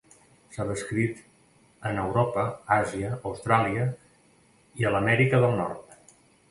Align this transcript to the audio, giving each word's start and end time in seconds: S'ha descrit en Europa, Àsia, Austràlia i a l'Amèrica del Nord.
S'ha 0.53 0.63
descrit 0.69 1.19
en 1.91 2.01
Europa, 2.05 2.47
Àsia, 2.79 3.13
Austràlia 3.33 3.87
i 4.83 4.91
a 4.93 4.97
l'Amèrica 4.97 5.45
del 5.47 5.57
Nord. 5.65 5.99